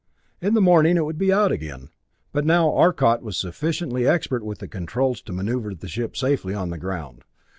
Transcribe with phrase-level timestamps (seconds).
[0.41, 1.89] In the morning it would be out again.
[2.31, 6.71] But now Arcot was sufficiently expert with the controls to maneuver the ship safely on
[6.71, 7.21] the ground.